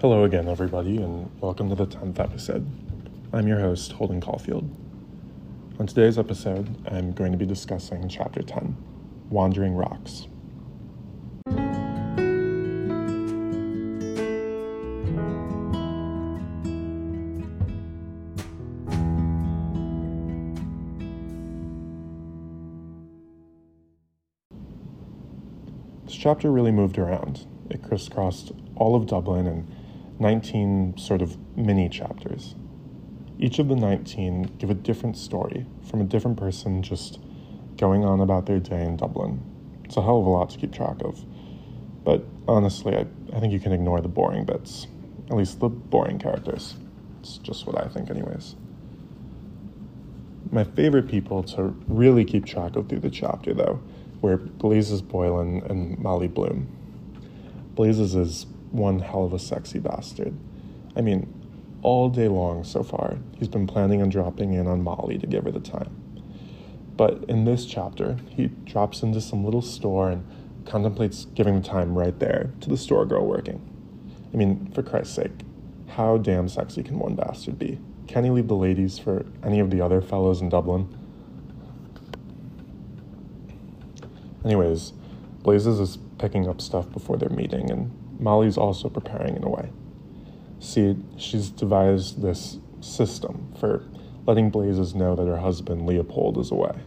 [0.00, 2.66] Hello again, everybody, and welcome to the 10th episode.
[3.34, 4.74] I'm your host, Holden Caulfield.
[5.78, 8.78] On today's episode, I'm going to be discussing Chapter 10
[9.28, 10.26] Wandering Rocks.
[26.06, 27.44] This chapter really moved around.
[27.68, 29.70] It crisscrossed all of Dublin and
[30.20, 32.54] 19 sort of mini chapters.
[33.38, 37.18] Each of the 19 give a different story from a different person just
[37.78, 39.42] going on about their day in Dublin.
[39.84, 41.24] It's a hell of a lot to keep track of.
[42.04, 44.86] But honestly, I, I think you can ignore the boring bits.
[45.30, 46.76] At least the boring characters.
[47.20, 48.56] It's just what I think, anyways.
[50.52, 53.80] My favorite people to really keep track of through the chapter, though,
[54.20, 56.68] were Blazes Boylan and Molly Bloom.
[57.74, 60.36] Blazes is one hell of a sexy bastard.
[60.96, 61.32] I mean,
[61.82, 65.44] all day long so far, he's been planning on dropping in on Molly to give
[65.44, 65.96] her the time.
[66.96, 70.26] But in this chapter, he drops into some little store and
[70.66, 73.60] contemplates giving the time right there to the store girl working.
[74.32, 75.32] I mean, for Christ's sake,
[75.88, 77.78] how damn sexy can one bastard be?
[78.06, 80.96] Can he leave the ladies for any of the other fellows in Dublin?
[84.44, 84.92] Anyways,
[85.42, 87.90] Blazes is picking up stuff before their meeting, and
[88.20, 89.70] Molly's also preparing in a way.
[90.60, 93.84] See, she's devised this system for
[94.26, 96.78] letting Blazes know that her husband Leopold is away.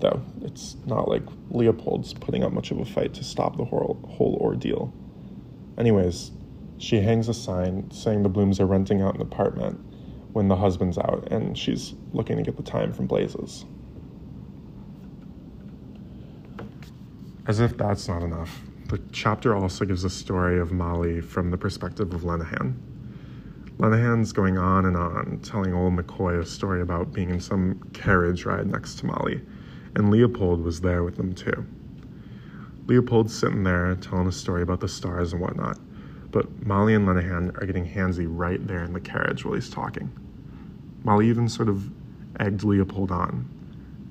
[0.00, 3.98] Though it's not like Leopold's putting up much of a fight to stop the whole,
[4.08, 4.92] whole ordeal.
[5.78, 6.32] Anyways,
[6.78, 9.80] she hangs a sign saying the Blooms are renting out an apartment
[10.32, 13.64] when the husband's out and she's looking to get the time from Blazes.
[17.46, 21.58] As if that's not enough, the chapter also gives a story of Molly from the
[21.58, 22.74] perspective of Lenehan.
[23.78, 28.44] Lenehan's going on and on, telling old McCoy a story about being in some carriage
[28.44, 29.42] ride next to Molly,
[29.96, 31.66] and Leopold was there with them too.
[32.86, 35.78] Leopold's sitting there telling a story about the stars and whatnot,
[36.30, 40.10] but Molly and Lenehan are getting handsy right there in the carriage while he's talking.
[41.02, 41.90] Molly even sort of
[42.38, 43.48] egged Leopold on,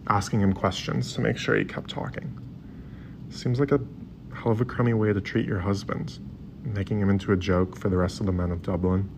[0.08, 2.38] asking him questions to make sure he kept talking.
[3.30, 3.80] Seems like a
[4.36, 6.20] hell of a crummy way to treat your husband,
[6.64, 9.10] making him into a joke for the rest of the men of Dublin.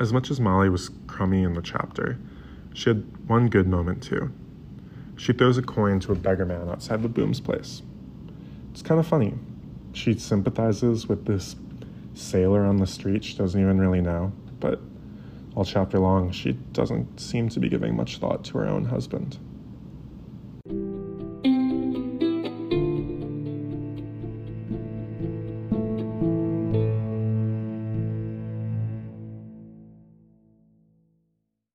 [0.00, 2.18] As much as Molly was crummy in the chapter,
[2.72, 4.32] she had one good moment too.
[5.16, 7.82] She throws a coin to a beggar man outside the Bloom's place.
[8.72, 9.34] It's kind of funny.
[9.92, 11.56] She sympathizes with this
[12.14, 14.80] sailor on the street she doesn't even really know, but
[15.54, 19.38] all chapter long, she doesn't seem to be giving much thought to her own husband.